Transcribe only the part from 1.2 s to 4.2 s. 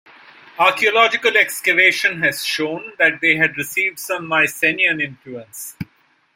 excavation has shown that they had received